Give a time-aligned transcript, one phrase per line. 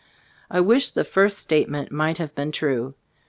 [0.49, 2.95] I wish the first statement might have been true.